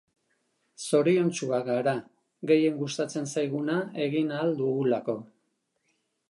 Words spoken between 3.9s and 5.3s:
egin ahal dugulako.